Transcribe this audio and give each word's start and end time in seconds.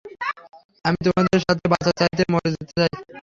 আমি 0.85 0.97
তোদের 1.05 1.39
সাথে 1.45 1.65
বাঁচার 1.71 1.93
চাইতে 1.99 2.23
মরে 2.31 2.49
যেতে 2.53 2.73
চাই! 2.73 2.91